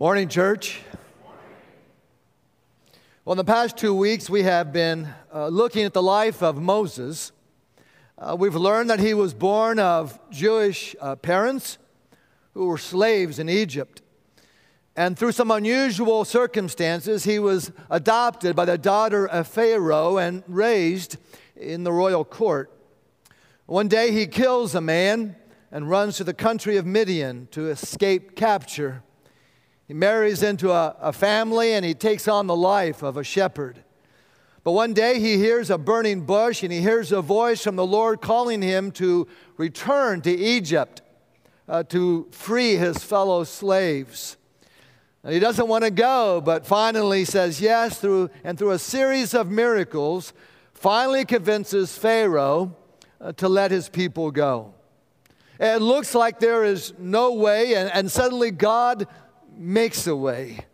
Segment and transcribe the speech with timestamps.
[0.00, 0.80] Morning, church.
[3.22, 6.56] Well, in the past two weeks, we have been uh, looking at the life of
[6.56, 7.32] Moses.
[8.16, 11.76] Uh, we've learned that he was born of Jewish uh, parents
[12.54, 14.00] who were slaves in Egypt.
[14.96, 21.18] And through some unusual circumstances, he was adopted by the daughter of Pharaoh and raised
[21.54, 22.72] in the royal court.
[23.66, 25.36] One day, he kills a man
[25.70, 29.02] and runs to the country of Midian to escape capture.
[29.90, 33.82] He marries into a, a family and he takes on the life of a shepherd.
[34.62, 37.84] But one day he hears a burning bush and he hears a voice from the
[37.84, 39.26] Lord calling him to
[39.56, 41.02] return to Egypt
[41.68, 44.36] uh, to free his fellow slaves.
[45.28, 49.50] He doesn't want to go, but finally says yes through, and through a series of
[49.50, 50.32] miracles,
[50.72, 52.76] finally convinces Pharaoh
[53.20, 54.72] uh, to let his people go.
[55.58, 59.08] It looks like there is no way, and, and suddenly God
[59.56, 60.66] makes a way.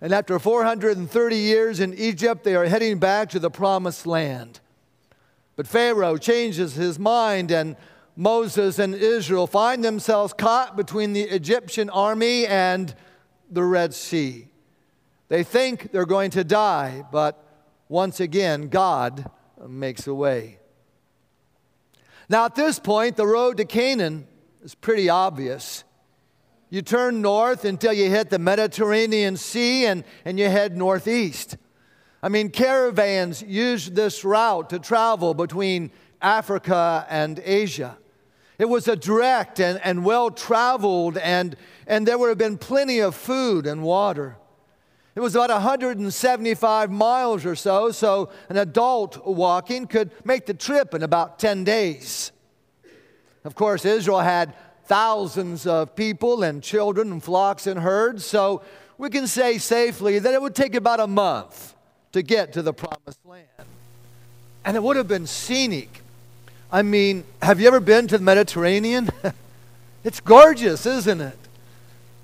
[0.00, 4.60] And after 430 years in Egypt, they are heading back to the promised land.
[5.56, 7.76] But Pharaoh changes his mind, and
[8.16, 12.94] Moses and Israel find themselves caught between the Egyptian army and
[13.50, 14.48] the Red Sea.
[15.28, 17.42] They think they're going to die, but
[17.88, 19.30] once again, God
[19.66, 20.58] makes a way.
[22.28, 24.26] Now, at this point, the road to Canaan
[24.62, 25.84] is pretty obvious.
[26.74, 31.56] You turn north until you hit the Mediterranean Sea and, and you head northeast.
[32.20, 37.96] I mean, caravans used this route to travel between Africa and Asia.
[38.58, 41.54] It was a direct and, and well traveled, and,
[41.86, 44.36] and there would have been plenty of food and water.
[45.14, 50.92] It was about 175 miles or so, so an adult walking could make the trip
[50.92, 52.32] in about 10 days.
[53.44, 54.56] Of course, Israel had
[54.86, 58.24] thousands of people and children and flocks and herds.
[58.24, 58.62] So
[58.98, 61.74] we can say safely that it would take about a month
[62.12, 63.46] to get to the promised land.
[64.64, 66.02] And it would have been scenic.
[66.70, 69.10] I mean, have you ever been to the Mediterranean?
[70.04, 71.38] it's gorgeous, isn't it?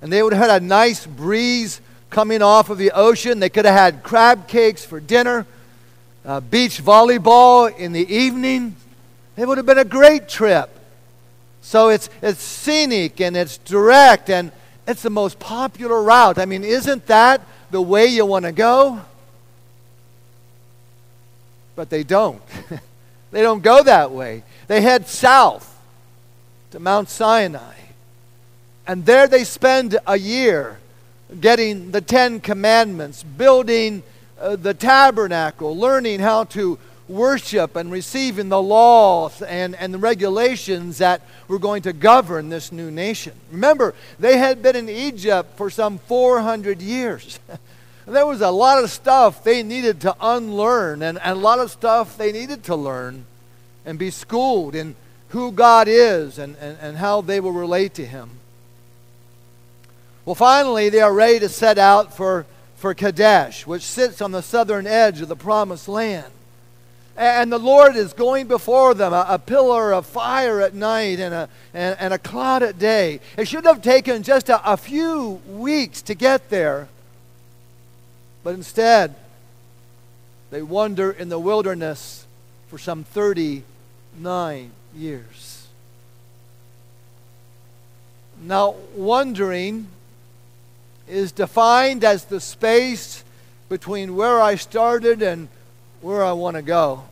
[0.02, 3.40] And they would have had a nice breeze coming off of the ocean.
[3.40, 5.46] They could have had crab cakes for dinner,
[6.24, 8.76] uh, beach volleyball in the evening.
[9.36, 10.79] It would have been a great trip.
[11.62, 14.52] So it's, it's scenic and it's direct and
[14.86, 16.38] it's the most popular route.
[16.38, 19.00] I mean, isn't that the way you want to go?
[21.76, 22.42] But they don't.
[23.30, 24.42] they don't go that way.
[24.66, 25.78] They head south
[26.70, 27.74] to Mount Sinai.
[28.86, 30.78] And there they spend a year
[31.40, 34.02] getting the Ten Commandments, building
[34.40, 36.78] uh, the tabernacle, learning how to
[37.10, 42.72] worship and receiving the laws and, and the regulations that were going to govern this
[42.72, 43.32] new nation.
[43.50, 47.38] Remember, they had been in Egypt for some 400 years.
[48.06, 51.70] there was a lot of stuff they needed to unlearn and, and a lot of
[51.70, 53.26] stuff they needed to learn
[53.84, 54.94] and be schooled in
[55.30, 58.30] who God is and, and, and how they will relate to Him.
[60.24, 62.46] Well, finally, they are ready to set out for,
[62.76, 66.30] for Kadesh, which sits on the southern edge of the promised land.
[67.20, 71.34] And the Lord is going before them, a, a pillar of fire at night and
[71.34, 73.20] a, and, and, a cloud at day.
[73.36, 76.88] It should have taken just a, a few weeks to get there.
[78.42, 79.16] But instead,
[80.50, 82.26] they wander in the wilderness
[82.68, 85.68] for some 39 years.
[88.40, 89.88] Now, wandering
[91.06, 93.24] is defined as the space
[93.68, 95.48] between where I started and
[96.00, 97.04] where I want to go.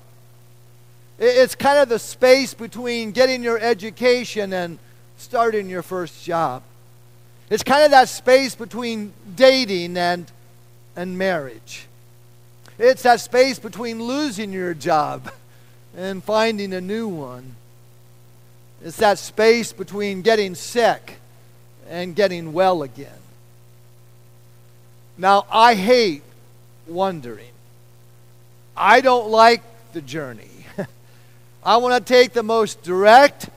[1.19, 4.79] It's kind of the space between getting your education and
[5.17, 6.63] starting your first job.
[7.51, 10.31] It's kind of that space between dating and,
[10.95, 11.87] and marriage.
[12.79, 15.33] It's that space between losing your job
[15.97, 17.57] and finding a new one.
[18.85, 21.17] It's that space between getting sick
[21.89, 23.11] and getting well again.
[25.17, 26.23] Now, I hate
[26.87, 27.51] wondering.
[28.79, 30.49] I don't like the journey.
[31.65, 33.51] I want to take the most direct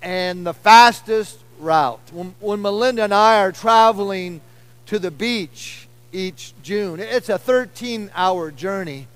[0.00, 2.00] and the fastest route.
[2.12, 4.40] When, when, Melinda and I are traveling
[4.86, 9.08] to the beach each June, it's a 13 hour journey.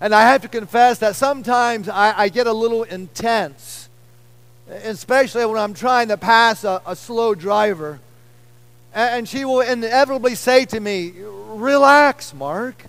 [0.00, 3.90] And I have to confess that sometimes I, I get a little intense,
[4.68, 8.00] especially when I'm trying to pass a, a slow driver.
[8.94, 12.86] And, and she will inevitably say to me, Relax, Mark.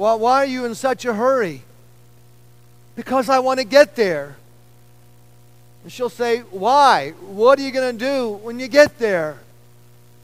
[0.00, 1.60] Well, why are you in such a hurry?
[2.96, 4.36] Because I want to get there.
[5.82, 7.10] And she'll say, Why?
[7.20, 9.36] What are you going to do when you get there?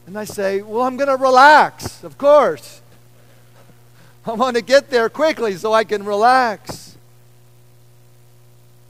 [0.06, 2.81] And I say, Well, I'm going to relax, of course.
[4.25, 6.96] I want to get there quickly so I can relax.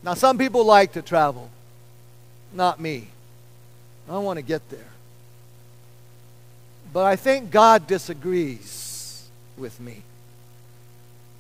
[0.04, 1.50] Now, some people like to travel,
[2.52, 3.08] not me.
[4.08, 4.92] I want to get there.
[6.92, 9.26] But I think God disagrees
[9.58, 10.04] with me.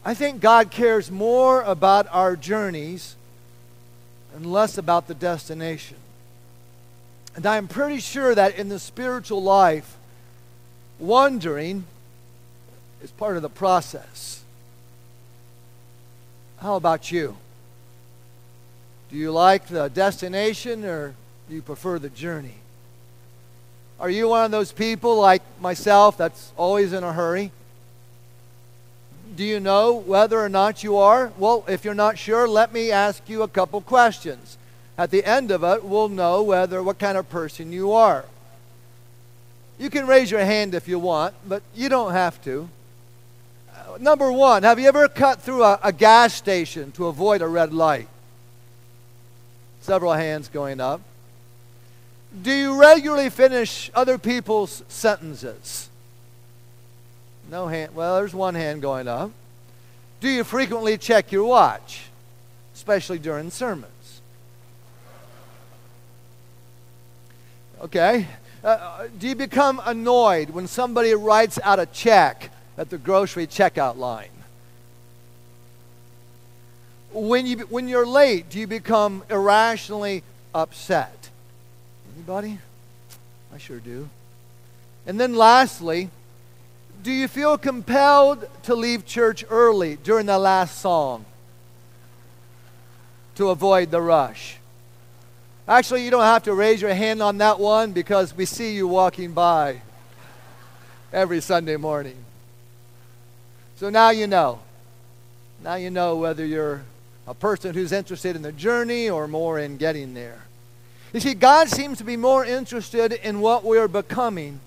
[0.06, 3.16] I think God cares more about our journeys
[4.36, 5.96] and less about the destination.
[7.34, 9.96] And I'm pretty sure that in the spiritual life,
[11.00, 11.86] wandering
[13.02, 14.44] is part of the process.
[16.58, 17.36] How about you?
[19.10, 21.16] Do you like the destination or
[21.48, 22.58] do you prefer the journey?
[23.98, 27.50] Are you one of those people like myself that's always in a hurry?
[29.36, 31.30] Do you know whether or not you are?
[31.36, 34.56] Well, if you're not sure, let me ask you a couple questions.
[34.98, 38.24] At the end of it, we'll know whether what kind of person you are.
[39.78, 42.68] You can raise your hand if you want, but you don't have to.
[43.70, 47.46] Uh, number one, have you ever cut through a, a gas station to avoid a
[47.46, 48.08] red light?
[49.82, 51.02] Several hands going up.
[52.42, 55.90] Do you regularly finish other people's sentences?
[57.50, 57.94] No hand.
[57.94, 59.30] Well, there's one hand going up.
[60.20, 62.02] Do you frequently check your watch,
[62.74, 64.20] especially during sermons?
[67.80, 68.26] Okay.
[68.64, 73.96] Uh, do you become annoyed when somebody writes out a check at the grocery checkout
[73.96, 74.30] line?
[77.12, 80.22] When, you, when you're late, do you become irrationally
[80.54, 81.30] upset?
[82.16, 82.58] Anybody?
[83.54, 84.08] I sure do.
[85.06, 86.10] And then lastly,
[87.06, 91.24] do you feel compelled to leave church early during the last song
[93.36, 94.56] to avoid the rush?
[95.68, 98.88] Actually, you don't have to raise your hand on that one because we see you
[98.88, 99.82] walking by
[101.12, 102.16] every Sunday morning.
[103.76, 104.58] So now you know.
[105.62, 106.82] Now you know whether you're
[107.28, 110.42] a person who's interested in the journey or more in getting there.
[111.12, 114.58] You see, God seems to be more interested in what we're becoming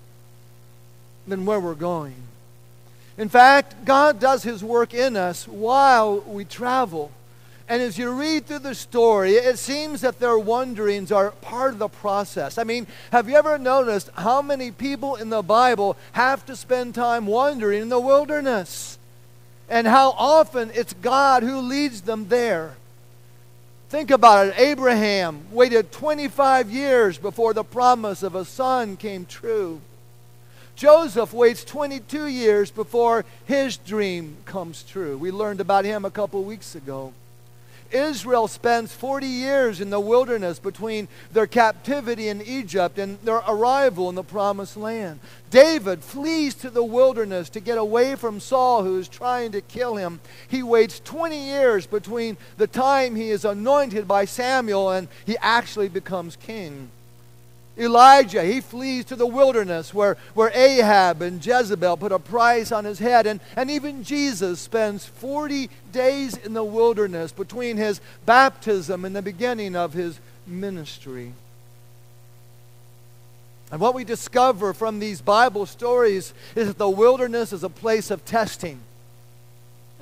[1.26, 2.14] than where we're going.
[3.16, 7.12] In fact, God does His work in us while we travel.
[7.68, 11.78] And as you read through the story, it seems that their wanderings are part of
[11.78, 12.58] the process.
[12.58, 16.96] I mean, have you ever noticed how many people in the Bible have to spend
[16.96, 18.98] time wandering in the wilderness?
[19.68, 22.74] And how often it's God who leads them there.
[23.88, 24.54] Think about it.
[24.56, 29.80] Abraham waited 25 years before the promise of a son came true.
[30.80, 35.18] Joseph waits 22 years before his dream comes true.
[35.18, 37.12] We learned about him a couple weeks ago.
[37.90, 44.08] Israel spends 40 years in the wilderness between their captivity in Egypt and their arrival
[44.08, 45.20] in the promised land.
[45.50, 49.96] David flees to the wilderness to get away from Saul, who is trying to kill
[49.96, 50.18] him.
[50.48, 55.90] He waits 20 years between the time he is anointed by Samuel and he actually
[55.90, 56.88] becomes king.
[57.78, 62.84] Elijah, he flees to the wilderness where, where Ahab and Jezebel put a price on
[62.84, 63.26] his head.
[63.26, 69.22] And, and even Jesus spends 40 days in the wilderness between his baptism and the
[69.22, 71.32] beginning of his ministry.
[73.70, 78.10] And what we discover from these Bible stories is that the wilderness is a place
[78.10, 78.80] of testing,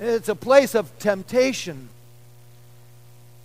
[0.00, 1.90] it's a place of temptation,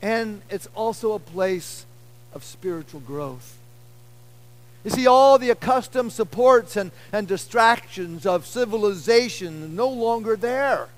[0.01, 1.85] and it's also a place
[2.33, 3.57] of spiritual growth.
[4.83, 10.89] You see, all the accustomed supports and, and distractions of civilization no longer there.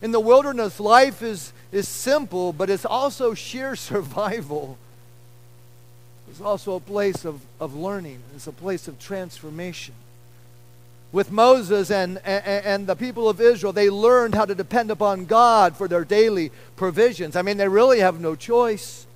[0.00, 4.78] In the wilderness, life is, is simple, but it's also sheer survival.
[6.30, 9.94] It's also a place of, of learning, it's a place of transformation.
[11.10, 15.24] With Moses and, and, and the people of Israel, they learned how to depend upon
[15.24, 17.34] God for their daily provisions.
[17.34, 19.06] I mean, they really have no choice.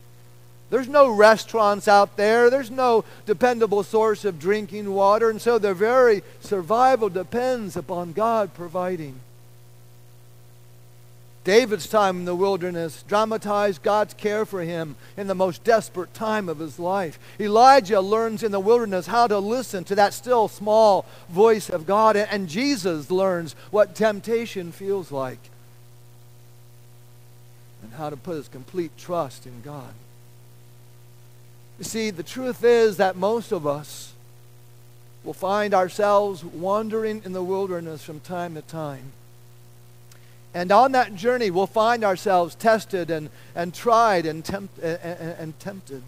[0.73, 2.49] There's no restaurants out there.
[2.49, 5.29] There's no dependable source of drinking water.
[5.29, 9.21] And so their very survival depends upon God providing.
[11.45, 16.49] David's time in the wilderness dramatized God's care for him in the most desperate time
[16.49, 17.19] of his life.
[17.39, 22.17] Elijah learns in the wilderness how to listen to that still small voice of God.
[22.17, 25.51] And Jesus learns what temptation feels like
[27.83, 29.93] and how to put his complete trust in God.
[31.83, 34.13] You see, the truth is that most of us
[35.25, 39.11] will find ourselves wandering in the wilderness from time to time.
[40.55, 45.59] And on that journey, we'll find ourselves tested and, and tried and, tempt, and, and
[45.59, 46.05] tempted.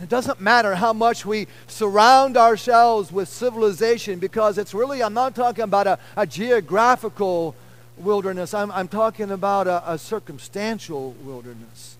[0.00, 5.34] It doesn't matter how much we surround ourselves with civilization because it's really, I'm not
[5.34, 7.56] talking about a, a geographical
[7.96, 11.96] wilderness, I'm, I'm talking about a, a circumstantial wilderness.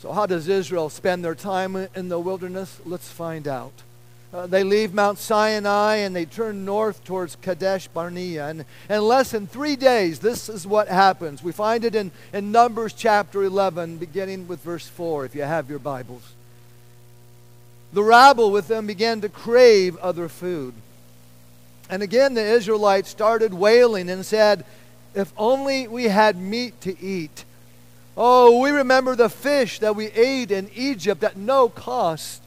[0.00, 2.80] So, how does Israel spend their time in the wilderness?
[2.84, 3.72] Let's find out.
[4.32, 8.46] Uh, they leave Mount Sinai and they turn north towards Kadesh Barnea.
[8.46, 11.42] And in less than three days, this is what happens.
[11.42, 15.70] We find it in, in Numbers chapter 11, beginning with verse 4, if you have
[15.70, 16.34] your Bibles.
[17.94, 20.74] The rabble with them began to crave other food.
[21.88, 24.66] And again, the Israelites started wailing and said,
[25.14, 27.44] If only we had meat to eat.
[28.20, 32.42] Oh, we remember the fish that we ate in Egypt at no cost.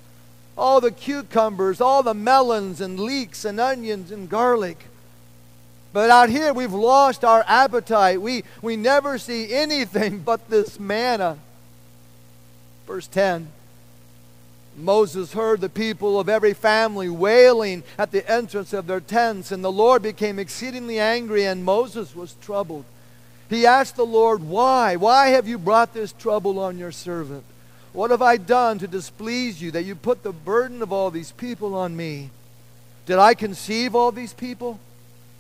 [0.58, 4.88] All the cucumbers, all the melons and leeks and onions and garlic.
[5.94, 8.22] But out here, we've lost our appetite.
[8.22, 11.38] We, we never see anything but this manna.
[12.86, 13.48] Verse 10
[14.76, 19.64] Moses heard the people of every family wailing at the entrance of their tents, and
[19.64, 22.84] the Lord became exceedingly angry, and Moses was troubled.
[23.52, 24.96] He asked the Lord, Why?
[24.96, 27.44] Why have you brought this trouble on your servant?
[27.92, 31.34] What have I done to displease you that you put the burden of all these
[31.34, 32.30] people on me?
[33.06, 34.80] Did I conceive all these people?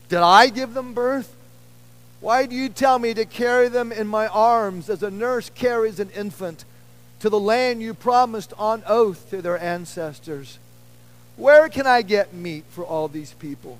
[0.09, 1.33] Did I give them birth?
[2.19, 6.01] Why do you tell me to carry them in my arms as a nurse carries
[6.01, 6.65] an infant
[7.21, 10.59] to the land you promised on oath to their ancestors?
[11.37, 13.79] Where can I get meat for all these people?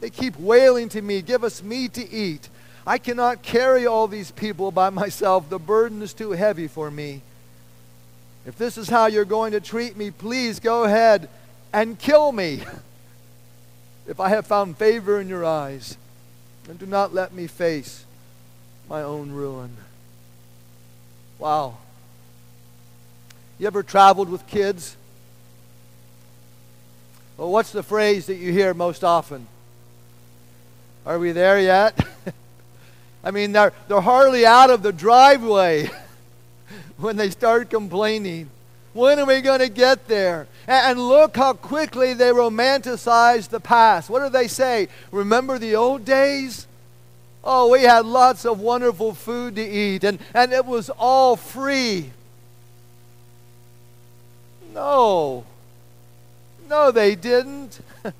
[0.00, 2.48] They keep wailing to me, Give us meat to eat.
[2.86, 5.48] I cannot carry all these people by myself.
[5.48, 7.22] The burden is too heavy for me.
[8.46, 11.28] If this is how you're going to treat me, please go ahead
[11.72, 12.62] and kill me
[14.06, 15.96] if I have found favor in your eyes.
[16.68, 18.04] And do not let me face
[18.88, 19.76] my own ruin.
[21.38, 21.78] Wow.
[23.58, 24.96] You ever traveled with kids?
[27.36, 29.46] Well, what's the phrase that you hear most often?
[31.04, 31.98] Are we there yet?
[33.22, 35.90] I mean, they're, they're hardly out of the driveway
[36.96, 38.50] when they start complaining.
[38.92, 40.48] When are we going to get there?
[40.66, 44.10] And, and look how quickly they romanticize the past.
[44.10, 44.88] What do they say?
[45.12, 46.66] Remember the old days?
[47.42, 52.10] Oh, we had lots of wonderful food to eat, and, and it was all free.
[54.74, 55.44] No.
[56.68, 57.80] No, they didn't.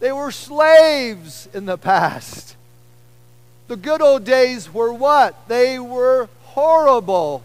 [0.00, 2.56] they were slaves in the past.
[3.68, 5.46] The good old days were what?
[5.46, 7.44] They were horrible.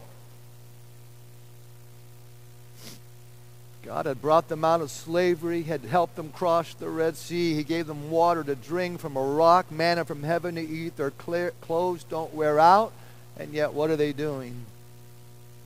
[3.83, 7.53] God had brought them out of slavery, had helped them cross the Red Sea.
[7.53, 10.95] He gave them water to drink from a rock, manna from heaven to eat.
[10.95, 12.93] Their clothes don't wear out.
[13.37, 14.65] And yet, what are they doing?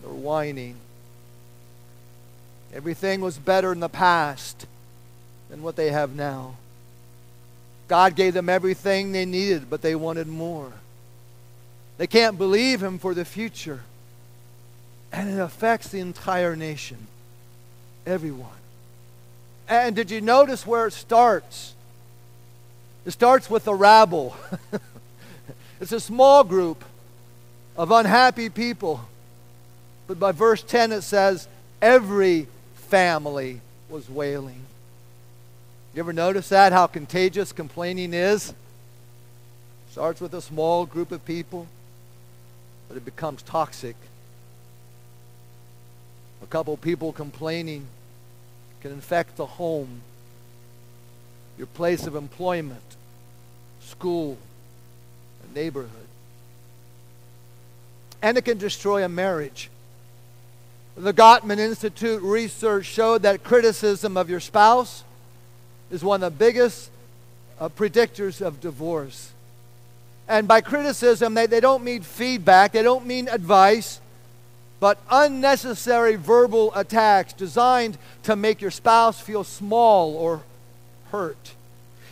[0.01, 0.77] They're whining.
[2.73, 4.65] Everything was better in the past
[5.49, 6.55] than what they have now.
[7.87, 10.71] God gave them everything they needed, but they wanted more.
[11.97, 13.81] They can't believe Him for the future.
[15.11, 17.07] And it affects the entire nation,
[18.05, 18.49] everyone.
[19.69, 21.73] And did you notice where it starts?
[23.05, 24.35] It starts with the rabble.
[25.79, 26.83] it's a small group
[27.77, 29.01] of unhappy people.
[30.07, 31.47] But by verse 10, it says,
[31.81, 34.61] every family was wailing.
[35.97, 38.53] You ever notice that, how contagious complaining is?
[39.89, 41.65] Starts with a small group of people,
[42.87, 43.95] but it becomes toxic.
[46.43, 47.87] A couple people complaining
[48.81, 50.01] can infect the home,
[51.57, 52.95] your place of employment,
[53.81, 54.37] school,
[55.49, 55.89] a neighborhood.
[58.21, 59.71] And it can destroy a marriage.
[60.95, 65.03] The Gottman Institute research showed that criticism of your spouse
[65.91, 66.89] is one of the biggest
[67.59, 69.31] uh, predictors of divorce.
[70.27, 74.01] And by criticism, they, they don't mean feedback, they don't mean advice,
[74.79, 80.43] but unnecessary verbal attacks designed to make your spouse feel small or
[81.11, 81.53] hurt.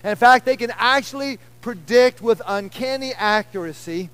[0.04, 4.10] And in fact, they can actually predict with uncanny accuracy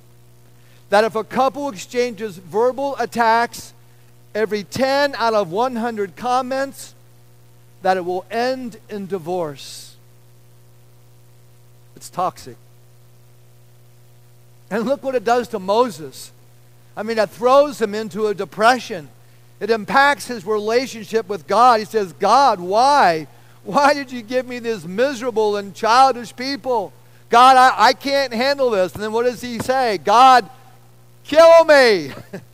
[0.90, 3.74] that if a couple exchanges verbal attacks
[4.34, 6.96] every 10 out of 100 comments,
[7.82, 9.96] that it will end in divorce.
[11.96, 12.58] It's toxic.
[14.70, 16.32] And look what it does to Moses.
[16.96, 19.10] I mean, it throws him into a depression.
[19.60, 21.80] It impacts his relationship with God.
[21.80, 23.28] He says, God, why?
[23.64, 26.94] Why did you give me this miserable and childish people?
[27.30, 28.94] God, I, I can't handle this.
[28.94, 29.98] And then what does he say?
[30.00, 30.50] God,
[31.24, 32.12] kill me.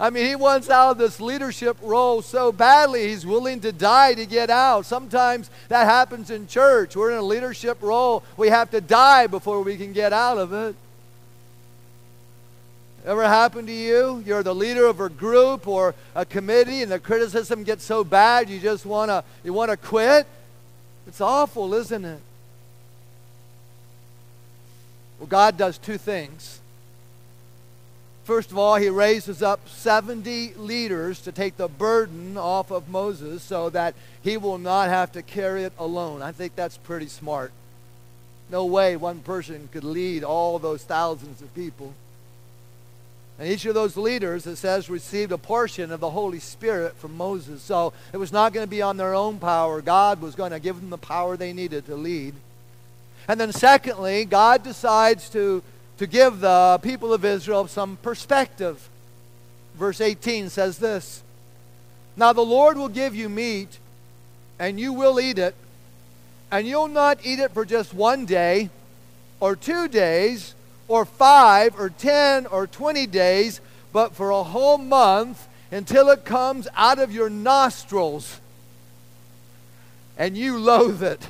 [0.00, 4.14] I mean, he wants out of this leadership role so badly, he's willing to die
[4.14, 4.86] to get out.
[4.86, 6.96] Sometimes that happens in church.
[6.96, 10.54] We're in a leadership role, we have to die before we can get out of
[10.54, 10.74] it.
[13.04, 14.22] Ever happened to you?
[14.26, 18.48] You're the leader of a group or a committee and the criticism gets so bad
[18.48, 20.26] you just want to you want to quit?
[21.06, 22.20] It's awful, isn't it?
[25.18, 26.60] Well, God does two things.
[28.30, 33.42] First of all, he raises up 70 leaders to take the burden off of Moses
[33.42, 36.22] so that he will not have to carry it alone.
[36.22, 37.50] I think that's pretty smart.
[38.48, 41.92] No way one person could lead all those thousands of people.
[43.36, 47.16] And each of those leaders, it says, received a portion of the Holy Spirit from
[47.16, 47.60] Moses.
[47.62, 49.82] So it was not going to be on their own power.
[49.82, 52.34] God was going to give them the power they needed to lead.
[53.26, 55.64] And then, secondly, God decides to,
[56.00, 58.88] to give the people of Israel some perspective.
[59.74, 61.22] Verse 18 says this
[62.16, 63.78] Now the Lord will give you meat,
[64.58, 65.54] and you will eat it,
[66.50, 68.70] and you'll not eat it for just one day
[69.40, 70.54] or two days
[70.88, 73.60] or five or ten or twenty days,
[73.92, 78.40] but for a whole month until it comes out of your nostrils
[80.16, 81.28] and you loathe it.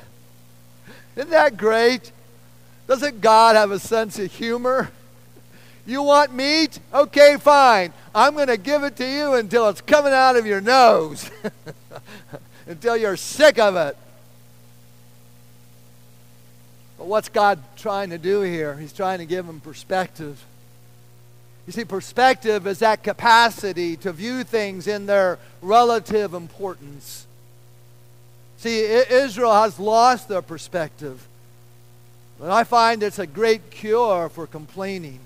[1.17, 2.13] Isn't that great?
[2.91, 4.91] Doesn't God have a sense of humor?
[5.85, 6.77] You want meat?
[6.93, 7.93] Okay, fine.
[8.13, 11.31] I'm going to give it to you until it's coming out of your nose,
[12.67, 13.95] until you're sick of it.
[16.97, 18.75] But what's God trying to do here?
[18.75, 20.43] He's trying to give them perspective.
[21.67, 27.25] You see, perspective is that capacity to view things in their relative importance.
[28.57, 31.25] See, Israel has lost their perspective.
[32.41, 35.19] But I find it's a great cure for complaining.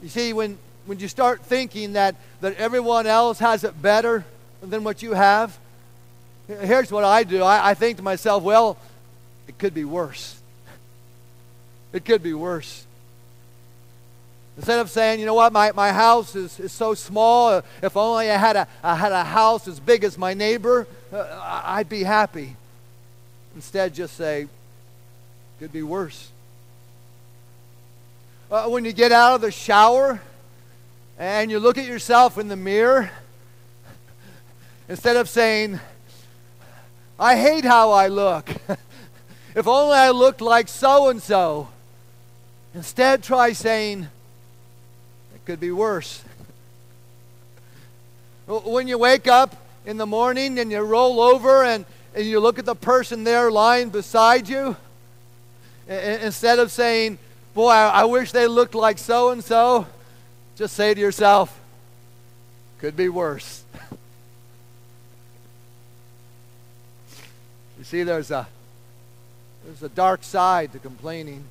[0.00, 4.24] You see, when, when you start thinking that, that everyone else has it better
[4.62, 5.58] than what you have,
[6.46, 7.42] here's what I do.
[7.42, 8.78] I, I think to myself, well,
[9.48, 10.40] it could be worse.
[11.92, 12.86] It could be worse.
[14.56, 18.30] Instead of saying, you know what, my, my house is, is so small, if only
[18.30, 22.04] I had, a, I had a house as big as my neighbor, uh, I'd be
[22.04, 22.54] happy.
[23.56, 24.46] Instead, just say,
[25.58, 26.30] could be worse.
[28.50, 30.20] Uh, when you get out of the shower
[31.18, 33.10] and you look at yourself in the mirror,
[34.88, 35.80] instead of saying,
[37.18, 38.50] I hate how I look,
[39.56, 41.68] If only I looked like so and so.
[42.74, 44.02] Instead, try saying,
[45.34, 46.22] it could be worse.
[48.46, 52.58] when you wake up in the morning and you roll over and, and you look
[52.58, 54.76] at the person there lying beside you,
[55.88, 57.18] instead of saying,
[57.54, 59.86] Boy, I, wish they looked like so and so,
[60.56, 61.58] just say to yourself,
[62.78, 63.64] Could be worse.
[67.78, 68.46] you see, there's a
[69.66, 71.44] there's a dark side to complaining.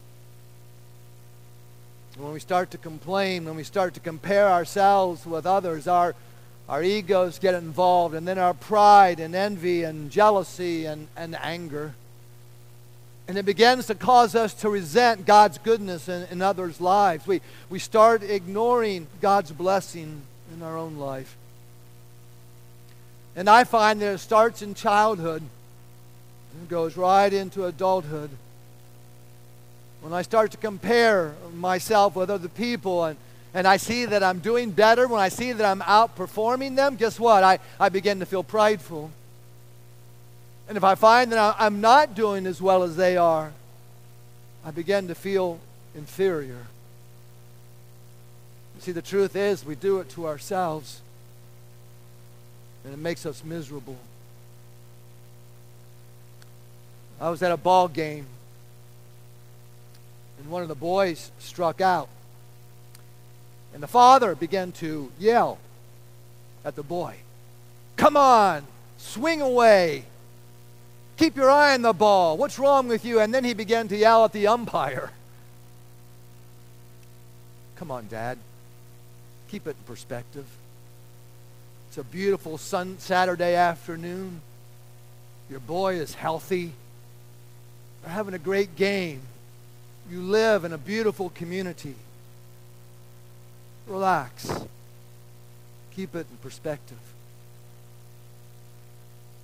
[2.17, 6.15] When we start to complain, when we start to compare ourselves with others, our,
[6.69, 11.93] our egos get involved, and then our pride and envy and jealousy and, and anger.
[13.27, 17.25] And it begins to cause us to resent God's goodness in, in others' lives.
[17.25, 20.21] We, we start ignoring God's blessing
[20.53, 21.35] in our own life.
[23.35, 25.41] And I find that it starts in childhood
[26.53, 28.29] and goes right into adulthood.
[30.01, 33.17] When I start to compare myself with other people and,
[33.55, 37.19] and I see that I'm doing better, when I see that I'm outperforming them, guess
[37.19, 37.43] what?
[37.43, 39.11] I, I begin to feel prideful.
[40.67, 43.53] And if I find that I'm not doing as well as they are,
[44.65, 45.59] I begin to feel
[45.93, 46.67] inferior.
[48.79, 51.01] See, the truth is, we do it to ourselves,
[52.83, 53.97] and it makes us miserable.
[57.19, 58.25] I was at a ball game,
[60.39, 62.09] and one of the boys struck out.
[63.73, 65.57] And the father began to yell
[66.63, 67.15] at the boy,
[67.95, 68.65] Come on,
[68.97, 70.05] swing away.
[71.17, 72.37] Keep your eye on the ball.
[72.37, 73.19] What's wrong with you?
[73.19, 75.11] And then he began to yell at the umpire.
[77.77, 78.37] Come on, Dad.
[79.49, 80.45] Keep it in perspective.
[81.87, 84.41] It's a beautiful sun Saturday afternoon.
[85.49, 86.73] Your boy is healthy
[88.01, 89.21] They're having a great game.
[90.09, 91.95] You live in a beautiful community.
[93.87, 94.51] Relax.
[95.95, 96.97] Keep it in perspective.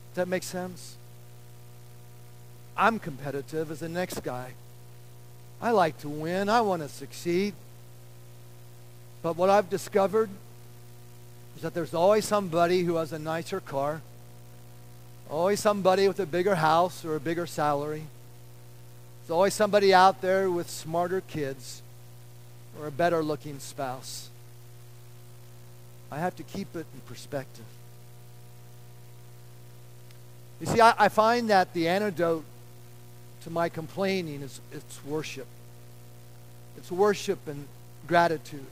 [0.10, 0.98] Does that make sense?
[2.78, 4.54] I'm competitive as the next guy.
[5.62, 6.50] I like to win.
[6.50, 7.54] I want to succeed.
[9.22, 10.30] But what I've discovered
[11.56, 14.02] is that there's always somebody who has a nicer car,
[15.30, 18.04] always somebody with a bigger house or a bigger salary.
[19.22, 21.82] There's always somebody out there with smarter kids
[22.80, 24.30] or a better looking spouse.
[26.12, 27.66] I have to keep it in perspective.
[30.60, 32.44] You see, I, I find that the antidote
[33.44, 35.48] to my complaining is it's worship.
[36.78, 37.68] It's worship and
[38.08, 38.66] gratitude.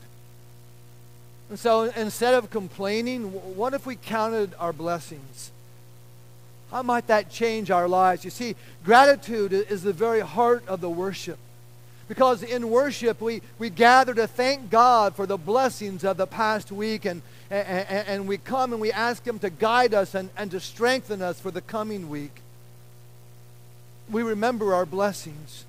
[1.50, 5.52] And so instead of complaining, what if we counted our blessings?
[6.72, 8.24] How might that change our lives?
[8.24, 11.40] You see, gratitude is the very heart of the worship.
[12.08, 16.72] Because in worship, we, we gather to thank God for the blessings of the past
[16.72, 20.50] week, and, and, and we come and we ask Him to guide us and, and
[20.52, 22.42] to strengthen us for the coming week.
[24.10, 25.66] We remember our blessings.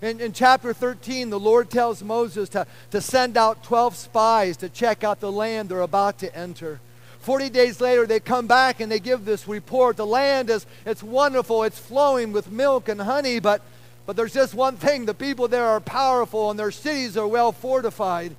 [0.00, 4.68] In, in chapter 13, the Lord tells Moses to, to send out 12 spies to
[4.68, 6.80] check out the land they're about to enter.
[7.20, 9.96] 40 days later, they come back and they give this report.
[9.96, 13.62] The land is it's wonderful, it's flowing with milk and honey, but
[14.06, 17.52] but there's just one thing the people there are powerful and their cities are well
[17.52, 18.34] fortified.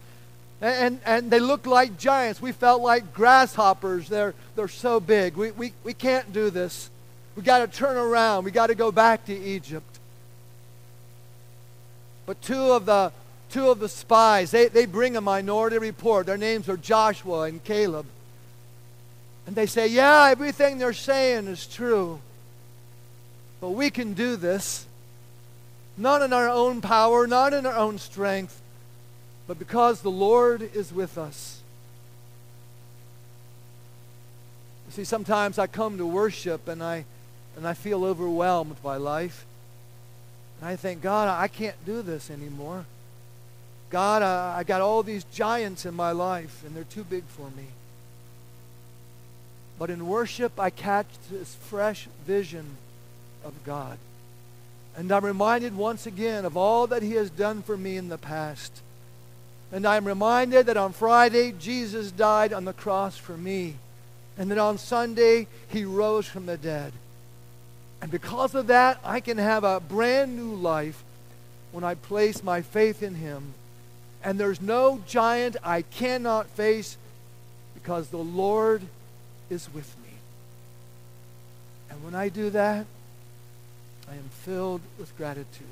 [0.62, 2.42] And, and, and they look like giants.
[2.42, 4.10] We felt like grasshoppers.
[4.10, 5.36] They're, they're so big.
[5.36, 6.90] We, we, we can't do this.
[7.36, 8.46] We got to turn around.
[8.46, 10.00] We got to go back to Egypt.
[12.26, 13.12] But two of the,
[13.50, 16.26] two of the spies, they, they bring a minority report.
[16.26, 18.06] Their names are Joshua and Caleb.
[19.46, 22.20] And they say, yeah, everything they're saying is true.
[23.60, 24.86] But we can do this.
[25.98, 28.62] Not in our own power, not in our own strength,
[29.48, 31.62] but because the Lord is with us.
[34.88, 37.06] You see, sometimes I come to worship and I,
[37.56, 39.46] and I feel overwhelmed by life.
[40.60, 42.86] And I think, God, I can't do this anymore.
[43.90, 47.50] God, I, I got all these giants in my life, and they're too big for
[47.52, 47.68] me.
[49.78, 52.66] But in worship, I catch this fresh vision
[53.44, 53.98] of God.
[54.96, 58.18] And I'm reminded once again of all that He has done for me in the
[58.18, 58.82] past.
[59.72, 63.76] And I'm reminded that on Friday, Jesus died on the cross for me.
[64.38, 66.94] And that on Sunday, He rose from the dead.
[68.04, 71.02] And because of that, I can have a brand new life
[71.72, 73.54] when I place my faith in Him.
[74.22, 76.98] And there's no giant I cannot face
[77.76, 78.82] because the Lord
[79.50, 80.10] is with me.
[81.90, 82.86] And when I do that,
[84.12, 85.66] I am filled with gratitude.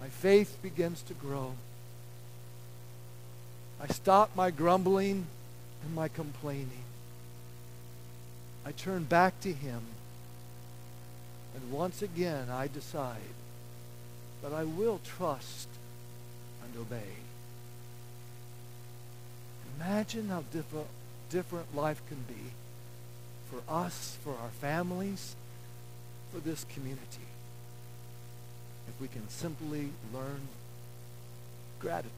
[0.00, 1.54] My faith begins to grow.
[3.80, 5.26] I stop my grumbling
[5.84, 6.84] and my complaining.
[8.64, 9.80] I turn back to Him.
[11.54, 13.34] And once again, I decide
[14.42, 15.68] that I will trust
[16.62, 17.14] and obey.
[19.76, 20.88] Imagine how different,
[21.30, 22.52] different life can be
[23.50, 25.36] for us, for our families,
[26.32, 27.28] for this community
[28.88, 30.48] if we can simply learn
[31.80, 32.10] gratitude.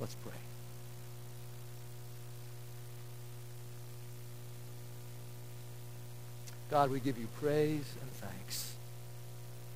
[0.00, 0.43] Let's pray.
[6.70, 8.72] God, we give you praise and thanks.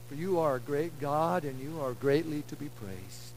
[0.09, 3.33] For you are a great God and you are greatly to be praised.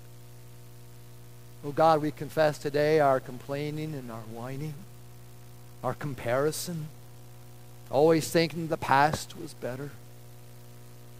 [1.63, 4.73] Oh God, we confess today our complaining and our whining
[5.83, 6.87] our comparison,
[7.89, 9.91] always thinking the past was better.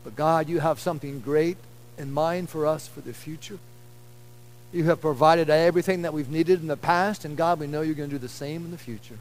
[0.03, 1.57] But God, you have something great
[1.97, 3.59] in mind for us for the future.
[4.71, 7.95] You have provided everything that we've needed in the past, and God, we know you're
[7.95, 9.17] going to do the same in the future.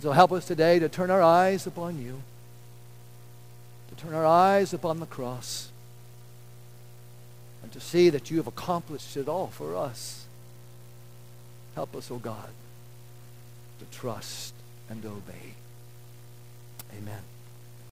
[0.00, 2.22] So help us today to turn our eyes upon you,
[3.88, 5.70] to turn our eyes upon the cross,
[7.62, 10.26] and to see that you have accomplished it all for us.
[11.74, 12.50] Help us, O oh God
[13.78, 14.54] to trust
[14.88, 15.54] and obey.